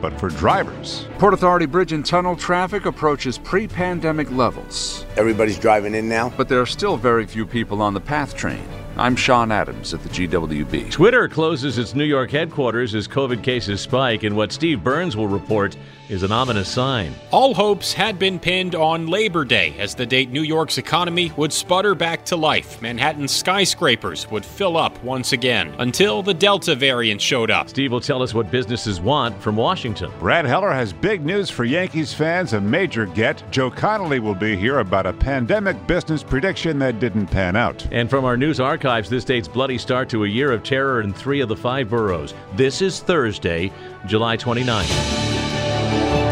[0.00, 1.06] but for drivers.
[1.18, 6.32] Port Authority Bridge and Tunnel traffic approaches pre pandemic levels, Everybody's driving in now.
[6.36, 8.64] but there are still very few people on the PATH train.
[9.00, 10.90] I'm Sean Adams at the GWB.
[10.90, 15.26] Twitter closes its New York headquarters as COVID cases spike, and what Steve Burns will
[15.26, 15.74] report
[16.10, 17.14] is an ominous sign.
[17.30, 21.52] All hopes had been pinned on Labor Day as the date New York's economy would
[21.52, 22.82] sputter back to life.
[22.82, 27.68] Manhattan's skyscrapers would fill up once again until the Delta variant showed up.
[27.68, 30.10] Steve will tell us what businesses want from Washington.
[30.18, 33.42] Brad Heller has big news for Yankees fans, a major get.
[33.52, 37.86] Joe Connolly will be here about a pandemic business prediction that didn't pan out.
[37.92, 38.58] And from our news
[38.90, 41.88] archives, this date's bloody start to a year of terror in three of the five
[41.88, 42.34] boroughs.
[42.54, 43.70] This is Thursday,
[44.06, 44.88] July 29th.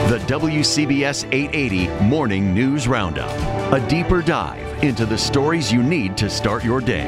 [0.08, 3.30] The WCBS 880 Morning News Roundup.
[3.72, 7.06] A deeper dive into the stories you need to start your day.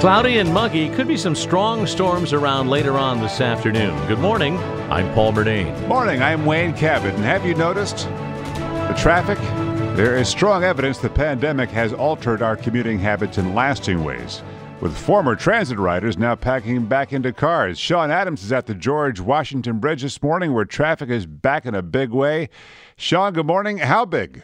[0.00, 0.88] Cloudy and muggy.
[0.90, 3.96] Could be some strong storms around later on this afternoon.
[4.06, 4.58] Good morning.
[4.92, 5.88] I'm Paul Murnane.
[5.88, 9.38] Morning, I'm Wayne Cabot, and have you noticed the traffic?
[9.96, 14.42] There is strong evidence the pandemic has altered our commuting habits in lasting ways.
[14.80, 17.78] With former transit riders now packing back into cars.
[17.78, 21.74] Sean Adams is at the George Washington Bridge this morning where traffic is back in
[21.74, 22.50] a big way.
[22.96, 23.78] Sean, good morning.
[23.78, 24.42] How big?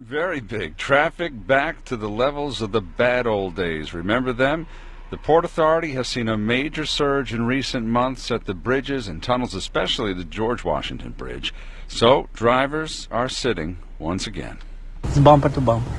[0.00, 0.76] Very big.
[0.76, 3.92] Traffic back to the levels of the bad old days.
[3.92, 4.66] Remember them?
[5.10, 9.22] The Port Authority has seen a major surge in recent months at the bridges and
[9.22, 11.52] tunnels, especially the George Washington Bridge.
[11.88, 14.58] So, drivers are sitting once again.
[15.04, 15.90] It's bumper to bumper.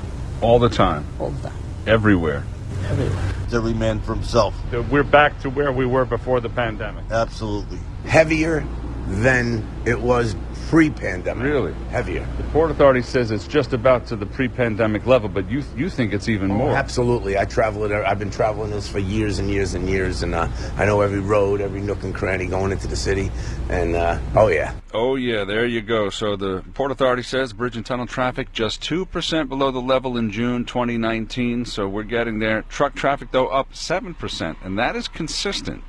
[0.41, 1.05] All the time.
[1.19, 1.57] All the time.
[1.85, 2.45] Everywhere.
[2.85, 3.33] Everywhere.
[3.43, 4.55] It's every man for himself.
[4.89, 7.05] We're back to where we were before the pandemic.
[7.11, 7.79] Absolutely.
[8.05, 8.65] Heavier
[9.09, 10.35] than it was
[10.69, 11.43] pre-pandemic.
[11.43, 11.73] Really?
[11.89, 12.27] Heavier.
[12.37, 16.13] The Port Authority says it's just about to the pre-pandemic level, but you you think
[16.13, 16.71] it's even more.
[16.71, 17.39] Oh, absolutely.
[17.39, 17.91] I travel it.
[17.91, 20.47] I've been traveling this for years and years and years, and uh,
[20.77, 23.31] I know every road, every nook and cranny going into the city.
[23.69, 24.75] And uh, oh yeah.
[24.93, 26.11] Oh yeah, there you go.
[26.11, 30.17] So the Port Authority says bridge and tunnel traffic just two percent below the level
[30.17, 31.65] in June 2019.
[31.65, 32.61] So we're getting there.
[32.63, 35.83] Truck traffic though up seven percent, and that is consistent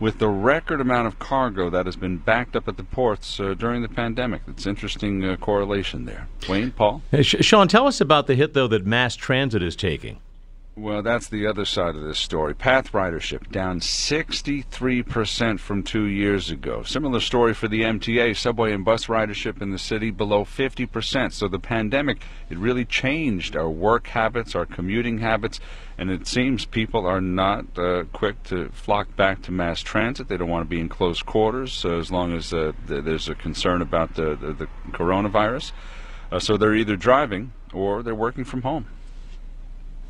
[0.00, 3.54] with the record amount of cargo that has been backed up at the ports uh,
[3.54, 4.42] during the pandemic.
[4.48, 6.28] It's interesting uh, correlation there.
[6.48, 7.02] Wayne, Paul.
[7.10, 10.20] Hey, Sean, tell us about the hit though that mass transit is taking.
[10.76, 12.52] Well, that's the other side of this story.
[12.52, 16.82] Path ridership down 63% from two years ago.
[16.82, 18.36] Similar story for the MTA.
[18.36, 21.32] Subway and bus ridership in the city below 50%.
[21.32, 25.60] So the pandemic, it really changed our work habits, our commuting habits,
[25.96, 30.26] and it seems people are not uh, quick to flock back to mass transit.
[30.26, 33.28] They don't want to be in close quarters so as long as uh, th- there's
[33.28, 35.70] a concern about the, the, the coronavirus.
[36.32, 38.86] Uh, so they're either driving or they're working from home.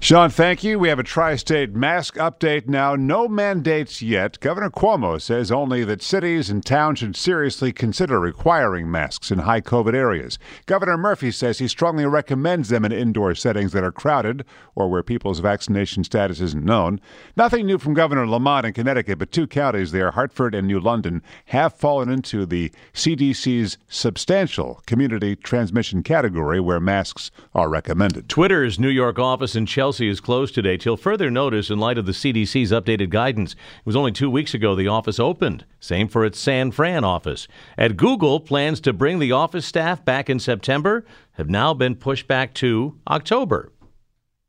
[0.05, 0.79] Sean, thank you.
[0.79, 2.95] We have a tri state mask update now.
[2.95, 4.39] No mandates yet.
[4.41, 9.63] Governor Cuomo says only that cities and towns should seriously consider requiring masks in high
[9.63, 10.39] COVID areas.
[10.67, 14.45] Governor Murphy says he strongly recommends them in indoor settings that are crowded
[14.75, 17.01] or where people's vaccination status isn't known.
[17.35, 21.23] Nothing new from Governor Lamont in Connecticut, but two counties there, Hartford and New London,
[21.47, 28.29] have fallen into the CDC's substantial community transmission category where masks are recommended.
[28.29, 32.07] Twitter's New York office in Chelsea is closed today till further notice in light of
[32.07, 33.53] the CDC's updated guidance.
[33.53, 35.65] It was only two weeks ago the office opened.
[35.81, 37.49] Same for its San Fran office.
[37.79, 42.27] At Google, plans to bring the office staff back in September have now been pushed
[42.27, 43.73] back to October.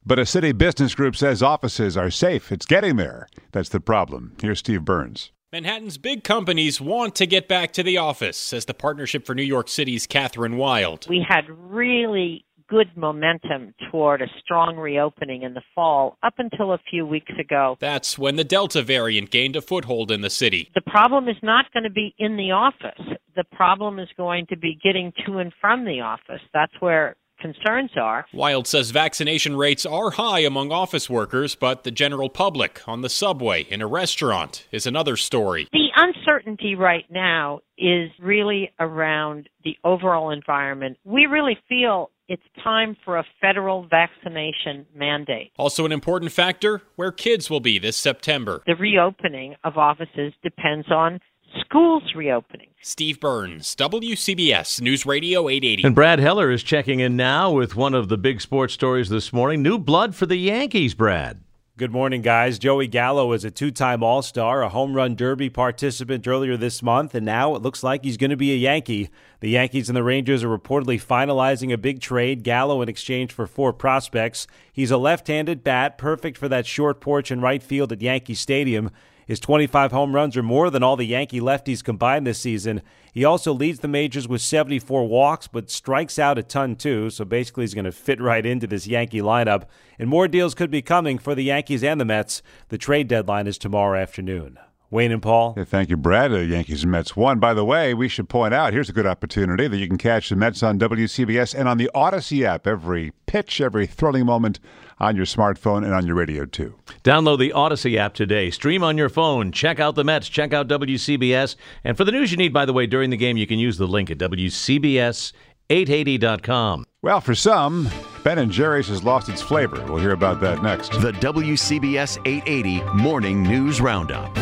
[0.06, 2.52] But a city business group says offices are safe.
[2.52, 3.28] It's getting there.
[3.52, 4.36] That's the problem.
[4.40, 5.32] Here's Steve Burns.
[5.52, 9.44] Manhattan's big companies want to get back to the office, says the Partnership for New
[9.44, 11.08] York City's Kathryn Wylde.
[11.08, 16.80] We had really good momentum toward a strong reopening in the fall up until a
[16.90, 17.78] few weeks ago.
[17.80, 20.70] That's when the Delta variant gained a foothold in the city.
[20.76, 23.18] The problem is not going to be in the office.
[23.36, 26.42] The problem is going to be getting to and from the office.
[26.54, 27.16] That's where
[27.46, 28.26] concerns are.
[28.34, 33.10] Wylde says vaccination rates are high among office workers, but the general public on the
[33.10, 35.68] subway, in a restaurant, is another story.
[35.72, 40.98] The uncertainty right now is really around the overall environment.
[41.04, 45.52] We really feel it's time for a federal vaccination mandate.
[45.58, 48.64] Also, an important factor where kids will be this September.
[48.66, 51.20] The reopening of offices depends on
[51.60, 52.68] schools reopening.
[52.81, 55.84] Steve Burns, WCBS News Radio 880.
[55.86, 59.34] And Brad Heller is checking in now with one of the big sports stories this
[59.34, 59.62] morning.
[59.62, 61.42] New blood for the Yankees, Brad.
[61.78, 62.57] Good morning, guys.
[62.57, 66.81] Joey Gallo is a two time All Star, a home run derby participant earlier this
[66.81, 69.10] month, and now it looks like he's going to be a Yankee.
[69.42, 73.46] The Yankees and the Rangers are reportedly finalizing a big trade, Gallo in exchange for
[73.46, 74.48] four prospects.
[74.72, 78.36] He's a left handed bat, perfect for that short porch in right field at Yankee
[78.36, 78.90] Stadium.
[79.25, 82.81] His 25 home runs are more than all the Yankee lefties combined this season.
[83.12, 87.25] He also leads the majors with 74 walks, but strikes out a ton too, so
[87.25, 89.63] basically he's going to fit right into this Yankee lineup.
[89.98, 92.44] And more deals could be coming for the Yankees and the Mets.
[92.69, 94.60] The trade deadline is tomorrow afternoon.
[94.92, 95.56] Wayne and Paul.
[95.58, 96.32] Yeah, thank you, Brad.
[96.32, 97.40] Uh, Yankees and Mets won.
[97.40, 100.30] By the way, we should point out here's a good opportunity that you can catch
[100.30, 102.68] the Mets on WCBS and on the Audacy app.
[102.68, 104.60] Every pitch, every thrilling moment
[105.00, 106.76] on your smartphone and on your radio, too.
[107.04, 108.50] Download the Audacy app today.
[108.50, 109.52] Stream on your phone.
[109.52, 110.30] Check out the Mets.
[110.30, 111.56] Check out WCBS.
[111.84, 113.78] And for the news you need, by the way, during the game, you can use
[113.78, 116.86] the link at WCBS880.com.
[117.02, 117.90] Well, for some,
[118.24, 119.84] Ben and Jerry's has lost its flavor.
[119.88, 120.92] We'll hear about that next.
[121.02, 124.36] The WCBS 880 Morning News Roundup.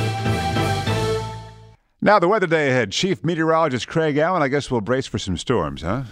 [2.04, 2.92] Now, the weather day ahead.
[2.92, 6.04] Chief Meteorologist Craig Allen, I guess we'll brace for some storms, huh?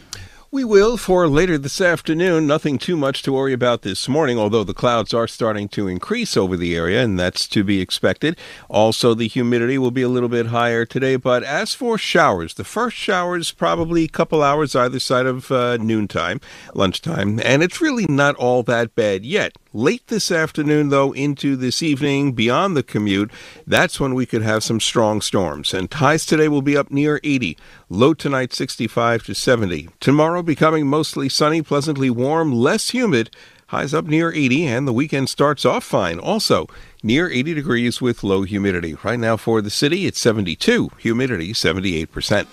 [0.49, 2.47] We will for later this afternoon.
[2.47, 6.37] Nothing too much to worry about this morning, although the clouds are starting to increase
[6.37, 8.37] over the area, and that's to be expected.
[8.69, 11.17] Also, the humidity will be a little bit higher today.
[11.17, 15.75] But as for showers, the first showers probably a couple hours either side of uh,
[15.75, 16.39] noontime,
[16.73, 19.57] lunchtime, and it's really not all that bad yet.
[19.73, 23.31] Late this afternoon, though, into this evening, beyond the commute,
[23.65, 25.73] that's when we could have some strong storms.
[25.73, 27.57] And highs today will be up near 80.
[27.87, 29.87] Low tonight, 65 to 70.
[30.01, 33.29] Tomorrow, becoming mostly sunny, pleasantly warm, less humid.
[33.67, 36.19] Highs up near 80, and the weekend starts off fine.
[36.19, 36.67] Also,
[37.01, 38.97] near 80 degrees with low humidity.
[39.05, 42.45] Right now for the city, it's 72, humidity 78%.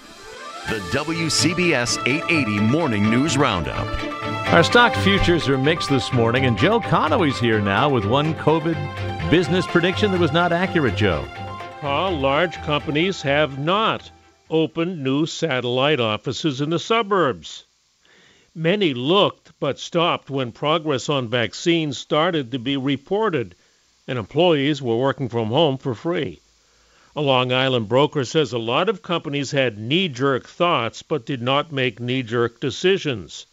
[0.69, 4.18] The WCBS 880 Morning News Roundup.
[4.51, 9.31] Our stock futures are mixed this morning, and Joe Connolly's here now with one COVID
[9.31, 11.29] business prediction that was not accurate, Joe.
[11.83, 14.11] Uh, large companies have not
[14.49, 17.65] opened new satellite offices in the suburbs.
[18.55, 23.55] Many looked but stopped when progress on vaccines started to be reported
[24.09, 26.41] and employees were working from home for free.
[27.15, 31.43] A Long Island broker says a lot of companies had knee jerk thoughts but did
[31.43, 33.45] not make knee jerk decisions.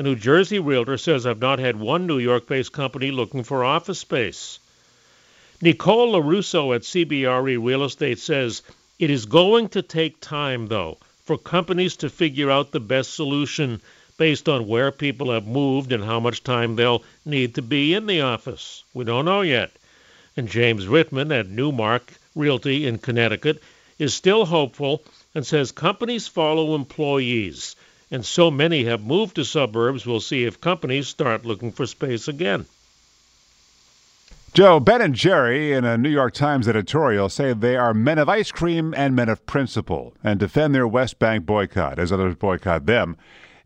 [0.00, 3.62] A New Jersey realtor says I've not had one New York based company looking for
[3.62, 4.58] office space.
[5.60, 8.62] Nicole LaRusso at CBRE Real Estate says
[8.98, 13.82] it is going to take time, though, for companies to figure out the best solution
[14.16, 18.06] based on where people have moved and how much time they'll need to be in
[18.06, 18.84] the office.
[18.94, 19.70] We don't know yet.
[20.34, 23.62] And James Rittman at Newmark Realty in Connecticut
[23.98, 25.04] is still hopeful
[25.34, 27.76] and says companies follow employees
[28.10, 32.28] and so many have moved to suburbs, we'll see if companies start looking for space
[32.28, 32.66] again.
[34.52, 38.28] Joe, Ben and Jerry, in a New York Times editorial, say they are men of
[38.28, 42.86] ice cream and men of principle and defend their West Bank boycott as others boycott
[42.86, 43.16] them.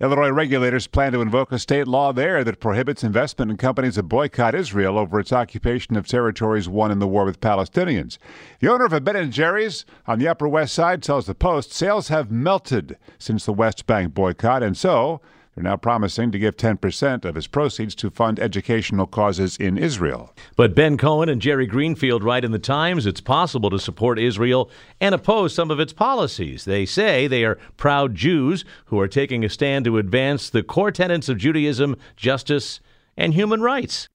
[0.00, 4.04] Illinois regulators plan to invoke a state law there that prohibits investment in companies that
[4.04, 8.18] boycott Israel over its occupation of territories won in the war with Palestinians.
[8.58, 11.72] The owner of a Ben & Jerry's on the Upper West Side tells the Post
[11.72, 15.20] sales have melted since the West Bank boycott, and so
[15.54, 20.34] they're now promising to give 10% of his proceeds to fund educational causes in Israel.
[20.56, 24.68] But Ben Cohen and Jerry Greenfield write in the Times it's possible to support Israel
[25.00, 26.64] and oppose some of its policies.
[26.64, 30.90] They say they are proud Jews who are taking a stand to advance the core
[30.90, 32.80] tenets of Judaism, justice,
[33.16, 34.08] and human rights.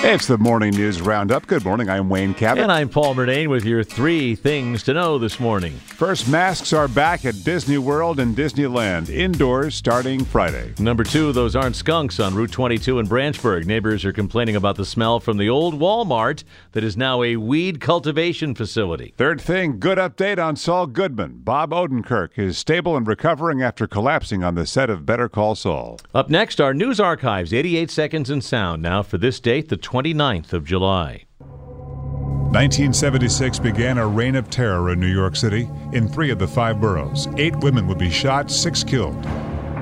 [0.00, 1.48] It's the morning news roundup.
[1.48, 1.90] Good morning.
[1.90, 2.62] I'm Wayne Cabot.
[2.62, 5.72] And I'm Paul Murnane with your three things to know this morning.
[5.72, 10.72] First, masks are back at Disney World and Disneyland, indoors starting Friday.
[10.78, 13.66] Number two, those aren't skunks on Route 22 in Branchburg.
[13.66, 17.80] Neighbors are complaining about the smell from the old Walmart that is now a weed
[17.80, 19.12] cultivation facility.
[19.16, 21.40] Third thing, good update on Saul Goodman.
[21.42, 25.98] Bob Odenkirk is stable and recovering after collapsing on the set of Better Call Saul.
[26.14, 30.52] Up next, our news archives 88 seconds in sound now for this date, the 29th
[30.52, 31.24] of July.
[31.38, 35.66] 1976 began a reign of terror in New York City.
[35.94, 39.16] In three of the five boroughs, eight women would be shot, six killed.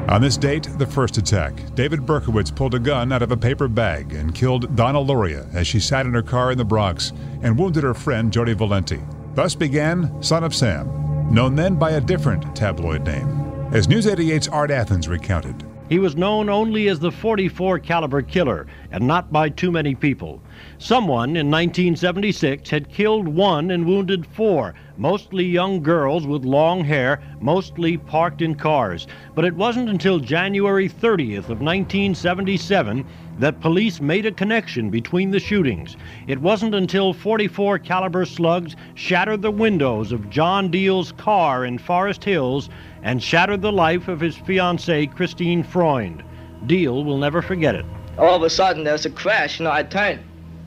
[0.09, 3.67] On this date, the first attack, David Berkowitz pulled a gun out of a paper
[3.67, 7.59] bag and killed Donna Lauria as she sat in her car in the Bronx and
[7.59, 9.01] wounded her friend Jody Valenti.
[9.35, 13.27] Thus began Son of Sam, known then by a different tabloid name.
[13.73, 18.67] As News 88's Art Athens recounted, he was known only as the 44 caliber killer
[18.97, 20.41] and not by too many people.
[20.79, 27.21] Someone in 1976 had killed one and wounded four, mostly young girls with long hair,
[27.39, 29.07] mostly parked in cars.
[29.35, 33.05] But it wasn't until January 30th of 1977
[33.39, 35.99] that police made a connection between the shootings.
[36.27, 42.25] It wasn't until 44 caliber slugs shattered the windows of John Diel's car in Forest
[42.25, 42.71] Hills
[43.03, 46.23] and shattered the life of his fiancee Christine Freund.
[46.65, 47.85] Deal will never forget it.
[48.19, 50.21] All of a sudden there's a crash, you know, I turned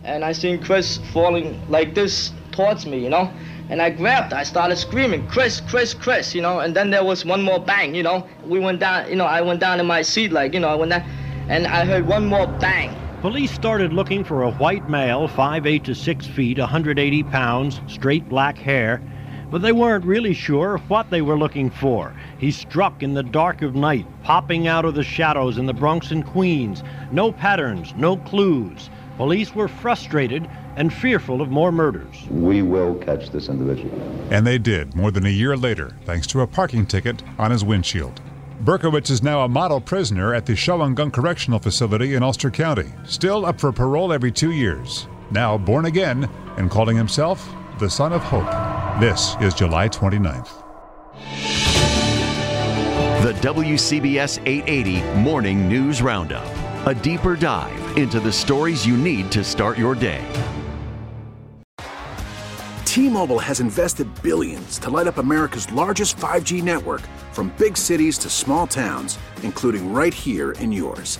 [0.04, 3.32] and I seen Chris falling like this towards me, you know.
[3.70, 7.24] And I grabbed, I started screaming, Chris, Chris, Chris, you know, and then there was
[7.24, 8.28] one more bang, you know.
[8.46, 10.76] We went down, you know, I went down in my seat like, you know, I
[10.76, 11.02] went down
[11.50, 12.96] and I heard one more bang.
[13.22, 18.58] Police started looking for a white male, 5'8 to 6 feet, 180 pounds, straight black
[18.58, 19.02] hair,
[19.52, 22.14] but they weren't really sure what they were looking for.
[22.38, 26.12] He struck in the dark of night, popping out of the shadows in the Bronx
[26.12, 26.84] and Queens.
[27.12, 28.90] No patterns, no clues.
[29.18, 32.26] Police were frustrated and fearful of more murders.
[32.30, 33.92] We will catch this individual.
[34.32, 37.66] And they did, more than a year later, thanks to a parking ticket on his
[37.66, 38.22] windshield.
[38.62, 43.46] Berkowitz is now a model prisoner at the Shawangunk Correctional Facility in Ulster County, still
[43.46, 45.08] up for parole every two years.
[45.32, 48.69] Now born again and calling himself the Son of Hope.
[49.00, 50.62] This is July 29th.
[53.24, 56.46] The WCBS 880 Morning News Roundup.
[56.86, 60.22] A deeper dive into the stories you need to start your day.
[62.84, 68.30] T-Mobile has invested billions to light up America's largest 5G network from big cities to
[68.30, 71.20] small towns, including right here in yours.